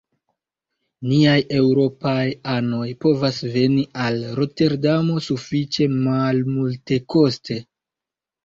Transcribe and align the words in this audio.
Niaj 1.09 1.35
eŭropaj 1.57 2.23
anoj 2.55 2.87
povas 3.05 3.43
veni 3.57 3.85
al 4.07 4.17
Roterdamo 4.41 5.21
sufiĉe 5.27 5.89
malmultekoste. 6.01 7.61